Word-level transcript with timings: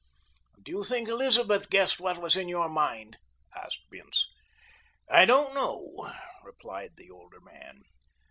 "Do 0.63 0.71
you 0.71 0.83
think 0.83 1.07
Elizabeth 1.07 1.69
guessed 1.69 1.99
what 1.99 2.17
was 2.17 2.35
in 2.35 2.49
your 2.49 2.67
mind?" 2.67 3.19
asked 3.55 3.81
Bince. 3.91 4.27
"I 5.07 5.25
don't 5.25 5.53
know," 5.53 6.11
replied 6.43 6.93
the 6.97 7.11
older 7.11 7.39
man. 7.39 7.83